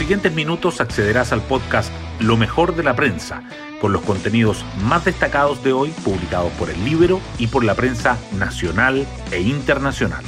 siguientes 0.00 0.32
minutos 0.34 0.80
accederás 0.80 1.30
al 1.30 1.42
podcast 1.42 1.92
Lo 2.20 2.38
mejor 2.38 2.74
de 2.74 2.82
la 2.82 2.96
prensa, 2.96 3.42
con 3.82 3.92
los 3.92 4.00
contenidos 4.00 4.64
más 4.82 5.04
destacados 5.04 5.62
de 5.62 5.74
hoy 5.74 5.90
publicados 6.02 6.50
por 6.52 6.70
el 6.70 6.82
libro 6.86 7.20
y 7.38 7.48
por 7.48 7.64
la 7.64 7.74
prensa 7.74 8.16
nacional 8.38 9.06
e 9.30 9.42
internacional. 9.42 10.24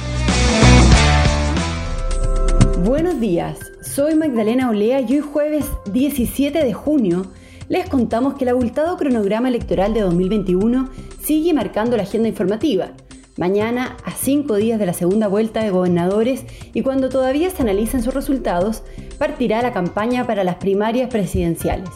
Buenos 2.83 3.19
días, 3.19 3.57
soy 3.81 4.13
Magdalena 4.13 4.69
Olea 4.69 5.01
y 5.01 5.15
hoy 5.15 5.21
jueves 5.21 5.65
17 5.91 6.63
de 6.63 6.73
junio 6.73 7.25
les 7.67 7.89
contamos 7.89 8.35
que 8.35 8.43
el 8.43 8.49
abultado 8.49 8.95
cronograma 8.95 9.47
electoral 9.47 9.95
de 9.95 10.01
2021 10.01 10.89
sigue 11.19 11.51
marcando 11.55 11.97
la 11.97 12.03
agenda 12.03 12.29
informativa. 12.29 12.91
Mañana, 13.35 13.97
a 14.05 14.11
cinco 14.11 14.57
días 14.57 14.77
de 14.77 14.85
la 14.85 14.93
segunda 14.93 15.27
vuelta 15.27 15.63
de 15.63 15.71
gobernadores 15.71 16.45
y 16.75 16.83
cuando 16.83 17.09
todavía 17.09 17.49
se 17.49 17.63
analizan 17.63 18.03
sus 18.03 18.13
resultados, 18.13 18.83
partirá 19.23 19.61
la 19.61 19.71
campaña 19.71 20.27
para 20.27 20.43
las 20.43 20.55
primarias 20.55 21.09
presidenciales. 21.09 21.87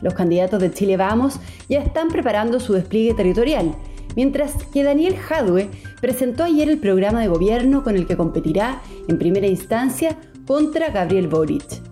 Los 0.00 0.14
candidatos 0.14 0.58
de 0.58 0.72
Chile 0.72 0.96
Vamos 0.96 1.38
ya 1.68 1.82
están 1.82 2.08
preparando 2.08 2.60
su 2.60 2.72
despliegue 2.72 3.12
territorial, 3.12 3.74
mientras 4.16 4.54
que 4.72 4.82
Daniel 4.82 5.18
Jadwe 5.18 5.68
presentó 6.00 6.44
ayer 6.44 6.70
el 6.70 6.78
programa 6.78 7.20
de 7.20 7.28
gobierno 7.28 7.84
con 7.84 7.94
el 7.94 8.06
que 8.06 8.16
competirá 8.16 8.80
en 9.06 9.18
primera 9.18 9.46
instancia 9.46 10.16
contra 10.46 10.88
Gabriel 10.88 11.28
Boric. 11.28 11.82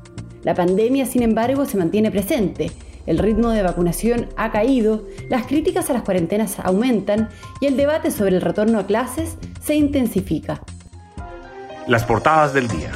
La 0.45 0.55
pandemia, 0.55 1.05
sin 1.05 1.24
embargo, 1.24 1.66
se 1.66 1.77
mantiene 1.77 2.10
presente 2.10 2.71
el 3.05 3.19
ritmo 3.19 3.51
de 3.51 3.62
vacunación 3.62 4.29
ha 4.38 4.51
caído, 4.51 5.05
las 5.29 5.47
críticas 5.47 5.91
a 5.91 5.93
las 5.93 6.05
cuarentenas 6.05 6.59
aumentan 6.59 7.29
y 7.60 7.66
el 7.66 7.77
debate 7.77 8.10
sobre 8.10 8.37
el 8.37 8.41
retorno 8.41 8.79
a 8.79 8.87
clases 8.87 9.37
se 9.62 9.74
intensifica. 9.74 10.62
Las 11.87 12.05
portadas 12.05 12.55
del 12.55 12.69
día. 12.69 12.93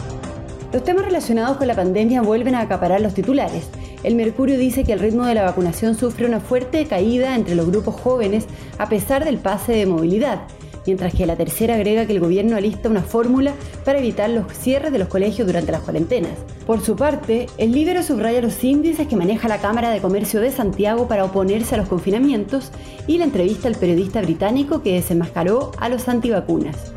Los 0.75 0.83
temas 0.83 1.05
relacionados 1.05 1.57
con 1.57 1.69
la 1.69 1.77
pandemia 1.77 2.21
vuelven 2.21 2.57
a 2.57 2.61
acaparar 2.61 3.01
los 3.01 3.15
titulares. 3.15 3.69
El 4.03 4.17
Mercurio 4.17 4.59
dice 4.59 4.83
que 4.83 4.93
el 4.93 4.99
ritmo 4.99 5.25
de 5.25 5.35
la 5.35 5.45
vacunación 5.45 5.95
sufre 5.95 6.27
una 6.27 6.41
fuerte 6.41 6.85
caída 6.87 7.37
entre 7.37 7.55
los 7.55 7.69
grupos 7.69 7.95
jóvenes 7.95 8.47
a 8.77 8.89
pesar 8.89 9.25
del 9.25 9.39
pase 9.39 9.71
de 9.71 9.87
movilidad 9.87 10.41
mientras 10.85 11.15
que 11.15 11.27
la 11.27 11.37
tercera 11.37 11.77
agrega 11.77 12.07
que 12.07 12.13
el 12.13 12.21
gobierno 12.21 12.57
alista 12.57 12.91
una 12.91 13.03
fórmula 13.03 13.55
para 13.85 14.01
evitar 14.01 14.29
los 14.29 14.53
cierres 14.53 14.93
de 14.93 14.99
los 14.99 15.09
colegios 15.09 15.47
durante 15.47 15.73
las 15.73 15.81
cuarentenas. 15.81 16.33
Por 16.67 16.83
su 16.83 16.95
parte, 16.97 17.47
el 17.57 17.73
Libero 17.73 18.03
subraya 18.03 18.43
los 18.43 18.63
índices 18.63 19.07
que 19.07 19.17
maneja 19.17 19.49
la 19.49 19.63
Cámara 19.63 19.91
de 19.91 20.01
Comercio 20.01 20.41
de 20.41 20.51
Santiago 20.51 21.09
para 21.09 21.25
oponerse 21.25 21.77
a 21.77 21.79
los 21.79 21.89
confinamientos 21.89 22.71
y 23.07 23.17
la 23.17 23.25
entrevista 23.25 23.69
al 23.69 23.77
periodista 23.77 24.21
británico 24.21 24.83
que 24.83 24.93
desenmascaró 24.93 25.71
a 25.79 25.89
los 25.89 26.09
antivacunas. 26.09 26.94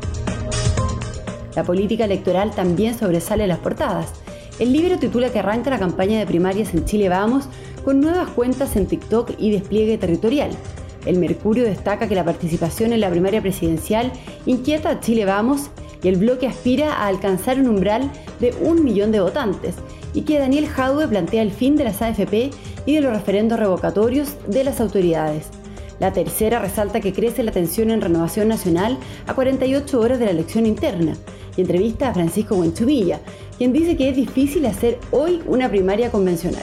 La 1.58 1.64
política 1.64 2.04
electoral 2.04 2.52
también 2.52 2.96
sobresale 2.96 3.42
en 3.42 3.48
las 3.48 3.58
portadas. 3.58 4.12
El 4.60 4.72
Libero 4.72 5.00
titula 5.00 5.32
que 5.32 5.40
arranca 5.40 5.70
la 5.70 5.80
campaña 5.80 6.16
de 6.16 6.24
primarias 6.24 6.72
en 6.72 6.84
Chile 6.84 7.08
Vamos 7.08 7.48
con 7.84 8.00
nuevas 8.00 8.28
cuentas 8.28 8.76
en 8.76 8.86
TikTok 8.86 9.32
y 9.38 9.50
despliegue 9.50 9.98
territorial. 9.98 10.52
El 11.04 11.18
Mercurio 11.18 11.64
destaca 11.64 12.06
que 12.06 12.14
la 12.14 12.24
participación 12.24 12.92
en 12.92 13.00
la 13.00 13.10
primaria 13.10 13.42
presidencial 13.42 14.12
inquieta 14.46 14.90
a 14.90 15.00
Chile 15.00 15.24
Vamos 15.24 15.70
y 16.00 16.06
el 16.06 16.14
bloque 16.14 16.46
aspira 16.46 16.92
a 16.92 17.08
alcanzar 17.08 17.58
un 17.58 17.66
umbral 17.66 18.08
de 18.38 18.54
un 18.60 18.84
millón 18.84 19.10
de 19.10 19.18
votantes 19.18 19.74
y 20.14 20.22
que 20.22 20.38
Daniel 20.38 20.68
Jadwe 20.68 21.08
plantea 21.08 21.42
el 21.42 21.50
fin 21.50 21.74
de 21.74 21.82
las 21.82 22.00
AFP 22.00 22.50
y 22.86 22.94
de 22.94 23.00
los 23.00 23.12
referendos 23.12 23.58
revocatorios 23.58 24.36
de 24.46 24.62
las 24.62 24.80
autoridades. 24.80 25.48
La 25.98 26.12
tercera 26.12 26.60
resalta 26.60 27.00
que 27.00 27.12
crece 27.12 27.42
la 27.42 27.50
tensión 27.50 27.90
en 27.90 28.00
Renovación 28.00 28.46
Nacional 28.46 28.96
a 29.26 29.34
48 29.34 29.98
horas 29.98 30.20
de 30.20 30.26
la 30.26 30.30
elección 30.30 30.64
interna 30.64 31.16
y 31.58 31.62
entrevista 31.62 32.08
a 32.08 32.14
Francisco 32.14 32.54
Buenchuvilla, 32.54 33.20
quien 33.58 33.72
dice 33.72 33.96
que 33.96 34.08
es 34.08 34.16
difícil 34.16 34.64
hacer 34.64 34.98
hoy 35.10 35.42
una 35.46 35.68
primaria 35.68 36.10
convencional. 36.10 36.62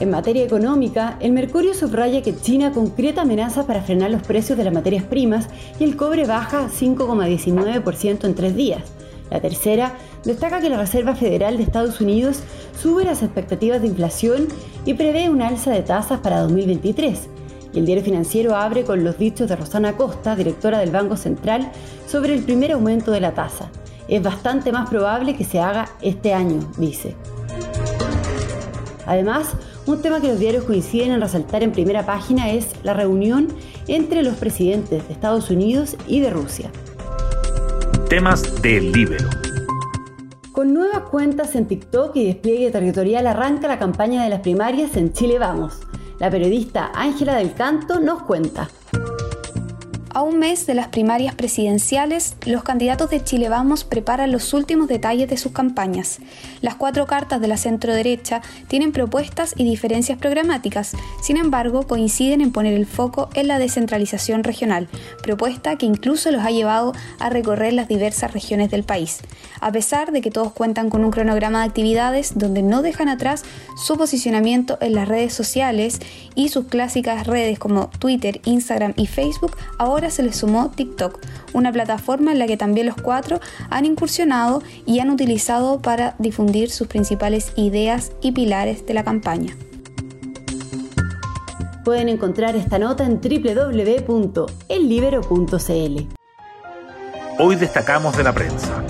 En 0.00 0.10
materia 0.10 0.44
económica, 0.44 1.16
el 1.20 1.32
Mercurio 1.32 1.74
subraya 1.74 2.22
que 2.22 2.34
China 2.34 2.72
concreta 2.72 3.22
amenazas 3.22 3.66
para 3.66 3.82
frenar 3.82 4.10
los 4.10 4.22
precios 4.22 4.58
de 4.58 4.64
las 4.64 4.74
materias 4.74 5.04
primas 5.04 5.48
y 5.78 5.84
el 5.84 5.96
cobre 5.96 6.26
baja 6.26 6.68
5,19% 6.68 8.24
en 8.24 8.34
tres 8.34 8.56
días. 8.56 8.82
La 9.30 9.40
tercera 9.40 9.94
destaca 10.24 10.60
que 10.60 10.70
la 10.70 10.78
Reserva 10.78 11.14
Federal 11.14 11.56
de 11.56 11.62
Estados 11.62 12.00
Unidos 12.00 12.40
sube 12.80 13.04
las 13.04 13.22
expectativas 13.22 13.80
de 13.80 13.88
inflación 13.88 14.48
y 14.84 14.94
prevé 14.94 15.28
un 15.28 15.40
alza 15.40 15.70
de 15.70 15.82
tasas 15.82 16.20
para 16.20 16.40
2023. 16.40 17.28
Y 17.72 17.78
el 17.78 17.86
diario 17.86 18.04
financiero 18.04 18.56
abre 18.56 18.84
con 18.84 19.04
los 19.04 19.18
dichos 19.18 19.48
de 19.48 19.56
Rosana 19.56 19.96
Costa, 19.96 20.34
directora 20.36 20.78
del 20.78 20.90
Banco 20.90 21.16
Central, 21.16 21.70
sobre 22.06 22.34
el 22.34 22.42
primer 22.42 22.72
aumento 22.72 23.10
de 23.12 23.20
la 23.20 23.32
tasa. 23.32 23.70
Es 24.08 24.22
bastante 24.22 24.72
más 24.72 24.88
probable 24.90 25.36
que 25.36 25.44
se 25.44 25.60
haga 25.60 25.88
este 26.00 26.34
año, 26.34 26.60
dice. 26.76 27.14
Además, 29.06 29.54
un 29.86 30.02
tema 30.02 30.20
que 30.20 30.28
los 30.28 30.38
diarios 30.38 30.64
coinciden 30.64 31.12
en 31.12 31.20
resaltar 31.20 31.62
en 31.62 31.72
primera 31.72 32.04
página 32.04 32.50
es 32.50 32.68
la 32.82 32.94
reunión 32.94 33.48
entre 33.88 34.22
los 34.22 34.34
presidentes 34.34 35.06
de 35.06 35.12
Estados 35.12 35.50
Unidos 35.50 35.96
y 36.06 36.20
de 36.20 36.30
Rusia. 36.30 36.70
Temas 38.08 38.62
del 38.62 38.92
Libero. 38.92 39.28
Con 40.52 40.74
nuevas 40.74 41.08
cuentas 41.10 41.54
en 41.54 41.66
TikTok 41.66 42.14
y 42.16 42.26
despliegue 42.26 42.70
territorial 42.70 43.26
arranca 43.26 43.68
la 43.68 43.78
campaña 43.78 44.22
de 44.22 44.30
las 44.30 44.40
primarias 44.40 44.96
en 44.96 45.12
Chile 45.12 45.38
Vamos. 45.38 45.80
La 46.20 46.30
periodista 46.30 46.92
Ángela 46.94 47.36
del 47.36 47.54
Canto 47.54 47.98
nos 47.98 48.24
cuenta. 48.24 48.68
A 50.12 50.22
un 50.22 50.40
mes 50.40 50.66
de 50.66 50.74
las 50.74 50.88
primarias 50.88 51.36
presidenciales, 51.36 52.34
los 52.44 52.64
candidatos 52.64 53.10
de 53.10 53.22
Chile 53.22 53.48
Vamos 53.48 53.84
preparan 53.84 54.32
los 54.32 54.52
últimos 54.54 54.88
detalles 54.88 55.30
de 55.30 55.36
sus 55.36 55.52
campañas. 55.52 56.18
Las 56.62 56.74
cuatro 56.74 57.06
cartas 57.06 57.40
de 57.40 57.46
la 57.46 57.56
centro 57.56 57.94
derecha 57.94 58.42
tienen 58.66 58.90
propuestas 58.90 59.54
y 59.56 59.62
diferencias 59.62 60.18
programáticas, 60.18 60.96
sin 61.22 61.36
embargo 61.36 61.86
coinciden 61.86 62.40
en 62.40 62.50
poner 62.50 62.74
el 62.74 62.86
foco 62.86 63.28
en 63.34 63.46
la 63.46 63.60
descentralización 63.60 64.42
regional, 64.42 64.88
propuesta 65.22 65.76
que 65.76 65.86
incluso 65.86 66.32
los 66.32 66.44
ha 66.44 66.50
llevado 66.50 66.92
a 67.20 67.30
recorrer 67.30 67.72
las 67.74 67.86
diversas 67.86 68.32
regiones 68.32 68.68
del 68.72 68.82
país. 68.82 69.20
A 69.60 69.70
pesar 69.70 70.10
de 70.10 70.22
que 70.22 70.32
todos 70.32 70.52
cuentan 70.52 70.90
con 70.90 71.04
un 71.04 71.12
cronograma 71.12 71.60
de 71.60 71.68
actividades 71.68 72.36
donde 72.36 72.62
no 72.62 72.82
dejan 72.82 73.08
atrás 73.08 73.44
su 73.76 73.96
posicionamiento 73.96 74.76
en 74.80 74.94
las 74.94 75.06
redes 75.06 75.34
sociales 75.34 76.00
y 76.34 76.48
sus 76.48 76.66
clásicas 76.66 77.28
redes 77.28 77.60
como 77.60 77.90
Twitter, 78.00 78.40
Instagram 78.44 78.94
y 78.96 79.06
Facebook, 79.06 79.56
ahora 79.78 79.99
se 80.08 80.22
les 80.22 80.36
sumó 80.36 80.70
TikTok, 80.70 81.20
una 81.52 81.70
plataforma 81.72 82.32
en 82.32 82.38
la 82.38 82.46
que 82.46 82.56
también 82.56 82.86
los 82.86 82.94
cuatro 82.96 83.40
han 83.68 83.84
incursionado 83.84 84.62
y 84.86 85.00
han 85.00 85.10
utilizado 85.10 85.82
para 85.82 86.14
difundir 86.18 86.70
sus 86.70 86.86
principales 86.86 87.52
ideas 87.56 88.12
y 88.22 88.32
pilares 88.32 88.86
de 88.86 88.94
la 88.94 89.04
campaña. 89.04 89.54
Pueden 91.84 92.08
encontrar 92.08 92.56
esta 92.56 92.78
nota 92.78 93.04
en 93.04 93.20
www.ellibero.cl. 93.20 94.60
Hoy 97.38 97.56
destacamos 97.56 98.16
de 98.16 98.22
la 98.22 98.32
prensa. 98.32 98.84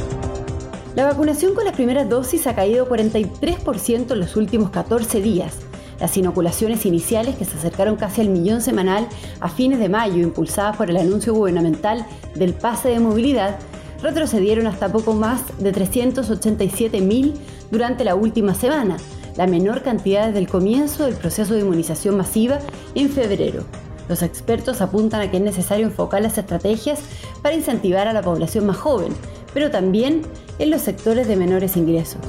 La 0.95 1.07
vacunación 1.07 1.55
con 1.55 1.65
las 1.65 1.75
primeras 1.75 2.09
dosis 2.09 2.47
ha 2.47 2.55
caído 2.55 2.89
43% 2.89 4.13
en 4.13 4.21
los 4.21 4.37
últimos 4.37 4.71
14 4.71 5.21
días 5.23 5.70
las 6.01 6.17
inoculaciones 6.17 6.87
iniciales, 6.87 7.37
que 7.37 7.45
se 7.45 7.57
acercaron 7.57 7.97
casi 7.97 8.23
al 8.23 8.31
millón 8.31 8.63
semanal 8.63 9.07
a 9.41 9.49
fines 9.49 9.79
de 9.79 9.89
mayo, 9.89 10.23
impulsadas 10.23 10.77
por 10.77 10.91
el 10.91 10.97
anuncio 10.97 11.35
gubernamental 11.35 12.07
del 12.35 12.55
pase 12.55 12.89
de 12.89 13.01
movilidad, 13.01 13.59
retrocedieron 14.03 14.67
hasta 14.67 14.91
poco 14.91 15.13
más 15.13 15.43
de 15.59 15.73
387.000 15.73 17.35
durante 17.71 18.05
la 18.05 18.15
última 18.15 18.55
semana, 18.55 18.97
la 19.37 19.47
menor 19.47 19.83
cantidad 19.83 20.27
desde 20.27 20.41
el 20.41 20.49
comienzo 20.49 21.05
del 21.05 21.15
proceso 21.15 21.55
de 21.55 21.61
inmunización 21.61 22.17
masiva 22.17 22.59
en 22.95 23.11
febrero. 23.11 23.65
Los 24.09 24.23
expertos 24.23 24.81
apuntan 24.81 25.21
a 25.21 25.31
que 25.31 25.37
es 25.37 25.43
necesario 25.43 25.87
enfocar 25.87 26.23
las 26.23 26.37
estrategias 26.37 26.99
para 27.43 27.55
incentivar 27.55 28.09
a 28.09 28.13
la 28.13 28.23
población 28.23 28.67
más 28.67 28.77
joven, 28.77 29.13
pero 29.55 29.71
también 29.71 30.23
en 30.59 30.71
los 30.71 30.83
sectores 30.83 31.29
de 31.29 31.37
menores 31.37 31.77
ingresos. 31.77 32.21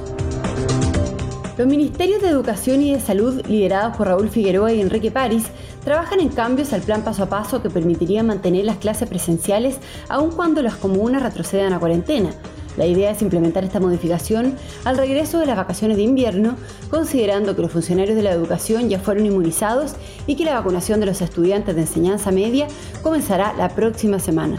Los 1.61 1.69
ministerios 1.69 2.23
de 2.23 2.29
Educación 2.29 2.81
y 2.81 2.91
de 2.91 2.99
Salud, 2.99 3.45
liderados 3.45 3.95
por 3.95 4.07
Raúl 4.07 4.29
Figueroa 4.29 4.73
y 4.73 4.81
Enrique 4.81 5.11
París, 5.11 5.43
trabajan 5.83 6.19
en 6.19 6.29
cambios 6.29 6.73
al 6.73 6.81
plan 6.81 7.03
paso 7.03 7.21
a 7.21 7.29
paso 7.29 7.61
que 7.61 7.69
permitiría 7.69 8.23
mantener 8.23 8.65
las 8.65 8.77
clases 8.77 9.07
presenciales 9.07 9.77
aun 10.09 10.31
cuando 10.31 10.63
las 10.63 10.75
comunas 10.75 11.21
retrocedan 11.21 11.73
a 11.73 11.79
cuarentena. 11.79 12.31
La 12.77 12.87
idea 12.87 13.11
es 13.11 13.21
implementar 13.21 13.63
esta 13.63 13.79
modificación 13.79 14.55
al 14.85 14.97
regreso 14.97 15.37
de 15.37 15.45
las 15.45 15.55
vacaciones 15.55 15.97
de 15.97 16.03
invierno, 16.03 16.55
considerando 16.89 17.55
que 17.55 17.61
los 17.61 17.71
funcionarios 17.71 18.15
de 18.15 18.23
la 18.23 18.31
educación 18.31 18.89
ya 18.89 18.97
fueron 18.97 19.27
inmunizados 19.27 19.93
y 20.25 20.37
que 20.37 20.45
la 20.45 20.55
vacunación 20.55 20.99
de 20.99 21.05
los 21.05 21.21
estudiantes 21.21 21.75
de 21.75 21.81
enseñanza 21.81 22.31
media 22.31 22.65
comenzará 23.03 23.53
la 23.53 23.69
próxima 23.69 24.17
semana. 24.17 24.57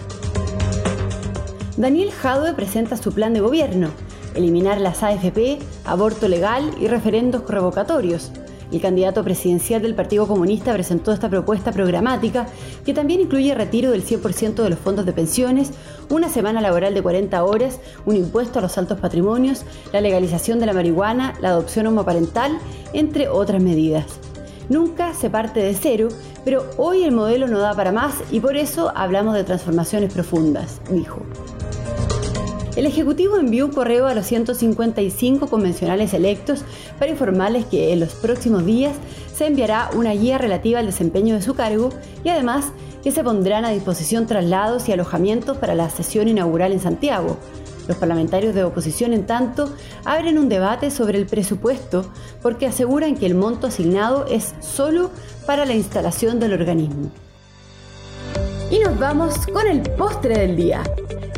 Daniel 1.76 2.12
Jadwe 2.12 2.52
presenta 2.52 2.96
su 2.96 3.10
plan 3.10 3.34
de 3.34 3.40
gobierno 3.40 3.88
eliminar 4.34 4.80
las 4.80 5.02
AFP, 5.02 5.58
aborto 5.84 6.28
legal 6.28 6.70
y 6.80 6.86
referendos 6.86 7.48
revocatorios. 7.48 8.32
El 8.72 8.80
candidato 8.80 9.22
presidencial 9.22 9.82
del 9.82 9.94
Partido 9.94 10.26
Comunista 10.26 10.72
presentó 10.72 11.12
esta 11.12 11.28
propuesta 11.28 11.72
programática 11.72 12.46
que 12.86 12.94
también 12.94 13.20
incluye 13.20 13.54
retiro 13.54 13.90
del 13.90 14.02
100% 14.02 14.54
de 14.54 14.70
los 14.70 14.78
fondos 14.78 15.04
de 15.04 15.12
pensiones, 15.12 15.72
una 16.08 16.30
semana 16.30 16.62
laboral 16.62 16.94
de 16.94 17.02
40 17.02 17.44
horas, 17.44 17.80
un 18.06 18.16
impuesto 18.16 18.58
a 18.58 18.62
los 18.62 18.78
altos 18.78 18.98
patrimonios, 18.98 19.64
la 19.92 20.00
legalización 20.00 20.58
de 20.58 20.66
la 20.66 20.72
marihuana, 20.72 21.34
la 21.42 21.50
adopción 21.50 21.86
homoparental, 21.86 22.58
entre 22.94 23.28
otras 23.28 23.62
medidas. 23.62 24.06
Nunca 24.70 25.12
se 25.12 25.28
parte 25.28 25.60
de 25.60 25.74
cero, 25.74 26.08
pero 26.42 26.64
hoy 26.78 27.02
el 27.02 27.12
modelo 27.12 27.48
no 27.48 27.58
da 27.58 27.74
para 27.74 27.92
más 27.92 28.14
y 28.30 28.40
por 28.40 28.56
eso 28.56 28.90
hablamos 28.94 29.34
de 29.34 29.44
transformaciones 29.44 30.14
profundas, 30.14 30.80
dijo. 30.90 31.20
El 32.74 32.86
Ejecutivo 32.86 33.36
envió 33.36 33.66
un 33.66 33.72
correo 33.72 34.06
a 34.06 34.14
los 34.14 34.24
155 34.26 35.46
convencionales 35.48 36.14
electos 36.14 36.64
para 36.98 37.10
informarles 37.10 37.66
que 37.66 37.92
en 37.92 38.00
los 38.00 38.14
próximos 38.14 38.64
días 38.64 38.96
se 39.34 39.46
enviará 39.46 39.90
una 39.94 40.12
guía 40.12 40.38
relativa 40.38 40.78
al 40.78 40.86
desempeño 40.86 41.34
de 41.34 41.42
su 41.42 41.54
cargo 41.54 41.90
y 42.24 42.30
además 42.30 42.72
que 43.02 43.12
se 43.12 43.22
pondrán 43.22 43.66
a 43.66 43.70
disposición 43.70 44.26
traslados 44.26 44.88
y 44.88 44.92
alojamientos 44.92 45.58
para 45.58 45.74
la 45.74 45.90
sesión 45.90 46.28
inaugural 46.28 46.72
en 46.72 46.80
Santiago. 46.80 47.36
Los 47.88 47.98
parlamentarios 47.98 48.54
de 48.54 48.64
oposición, 48.64 49.12
en 49.12 49.26
tanto, 49.26 49.74
abren 50.04 50.38
un 50.38 50.48
debate 50.48 50.90
sobre 50.90 51.18
el 51.18 51.26
presupuesto 51.26 52.06
porque 52.40 52.66
aseguran 52.66 53.16
que 53.16 53.26
el 53.26 53.34
monto 53.34 53.66
asignado 53.66 54.24
es 54.26 54.54
solo 54.60 55.10
para 55.44 55.66
la 55.66 55.74
instalación 55.74 56.40
del 56.40 56.54
organismo. 56.54 57.10
Y 58.70 58.78
nos 58.78 58.98
vamos 58.98 59.46
con 59.48 59.66
el 59.66 59.82
postre 59.82 60.38
del 60.38 60.56
día. 60.56 60.82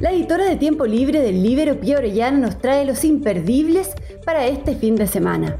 La 0.01 0.11
editora 0.11 0.45
de 0.45 0.57
Tiempo 0.57 0.87
Libre 0.87 1.21
del 1.21 1.43
Libero 1.43 1.79
Pía 1.79 1.99
Orellana 1.99 2.39
nos 2.39 2.59
trae 2.59 2.85
los 2.85 3.05
imperdibles 3.05 3.91
para 4.25 4.47
este 4.47 4.75
fin 4.75 4.97
de 4.97 5.07
semana. 5.07 5.57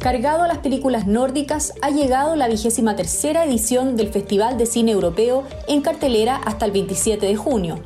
Cargado 0.00 0.42
a 0.42 0.48
las 0.48 0.58
películas 0.58 1.06
nórdicas, 1.06 1.74
ha 1.80 1.90
llegado 1.90 2.34
la 2.34 2.48
vigésima 2.48 2.96
tercera 2.96 3.44
edición 3.44 3.96
del 3.96 4.08
Festival 4.08 4.58
de 4.58 4.66
Cine 4.66 4.92
Europeo 4.92 5.44
en 5.68 5.80
cartelera 5.80 6.36
hasta 6.36 6.64
el 6.64 6.72
27 6.72 7.24
de 7.24 7.36
junio. 7.36 7.78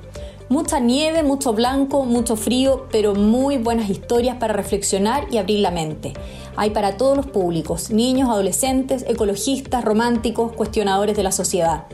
Mucha 0.48 0.80
nieve, 0.80 1.22
mucho 1.22 1.52
blanco, 1.52 2.04
mucho 2.04 2.36
frío, 2.36 2.86
pero 2.90 3.14
muy 3.14 3.58
buenas 3.58 3.90
historias 3.90 4.36
para 4.36 4.54
reflexionar 4.54 5.26
y 5.30 5.38
abrir 5.38 5.60
la 5.60 5.70
mente. 5.70 6.14
Hay 6.56 6.70
para 6.70 6.96
todos 6.96 7.16
los 7.16 7.26
públicos, 7.26 7.90
niños, 7.90 8.28
adolescentes, 8.28 9.04
ecologistas, 9.08 9.84
románticos, 9.84 10.52
cuestionadores 10.52 11.16
de 11.16 11.22
la 11.22 11.32
sociedad. 11.32 11.84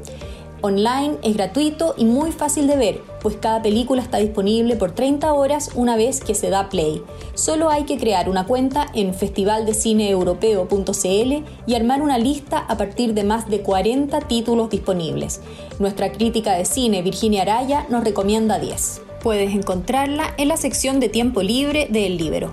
Online 0.61 1.19
es 1.23 1.37
gratuito 1.37 1.95
y 1.97 2.05
muy 2.05 2.33
fácil 2.33 2.67
de 2.67 2.77
ver, 2.77 3.01
pues 3.21 3.37
cada 3.37 3.63
película 3.63 4.03
está 4.03 4.19
disponible 4.19 4.75
por 4.75 4.91
30 4.91 5.33
horas 5.33 5.71
una 5.75 5.97
vez 5.97 6.21
que 6.21 6.35
se 6.35 6.51
da 6.51 6.69
play. 6.69 7.01
Solo 7.35 7.71
hay 7.71 7.85
que 7.85 7.97
crear 7.97 8.29
una 8.29 8.45
cuenta 8.45 8.89
en 8.93 9.15
festivaldecineeuropeo.cl 9.15 11.45
y 11.67 11.75
armar 11.75 12.03
una 12.03 12.19
lista 12.19 12.59
a 12.59 12.77
partir 12.77 13.15
de 13.15 13.23
más 13.23 13.49
de 13.49 13.61
40 13.61 14.19
títulos 14.23 14.71
disponibles. 14.71 15.41
Nuestra 15.79 16.11
crítica 16.11 16.55
de 16.55 16.65
cine, 16.65 17.03
Virginia 17.03 17.43
Araya, 17.43 17.87
nos 17.89 18.03
recomienda 18.03 18.59
10. 18.59 19.03
Puedes 19.23 19.55
encontrarla 19.55 20.35
en 20.39 20.49
la 20.49 20.57
sección 20.57 20.99
de 20.99 21.09
tiempo 21.09 21.43
libre 21.43 21.87
de 21.91 22.07
El 22.07 22.17
Libero. 22.17 22.51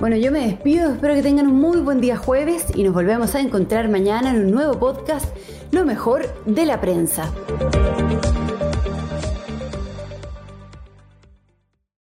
Bueno, 0.00 0.16
yo 0.16 0.32
me 0.32 0.46
despido, 0.46 0.92
espero 0.92 1.14
que 1.14 1.22
tengan 1.22 1.46
un 1.46 1.60
muy 1.60 1.76
buen 1.76 2.00
día 2.00 2.16
jueves 2.16 2.64
y 2.74 2.84
nos 2.84 2.94
volvemos 2.94 3.34
a 3.34 3.40
encontrar 3.40 3.90
mañana 3.90 4.30
en 4.30 4.46
un 4.46 4.50
nuevo 4.50 4.78
podcast, 4.78 5.26
Lo 5.72 5.84
mejor 5.84 6.26
de 6.46 6.66
la 6.66 6.80
prensa. 6.80 7.30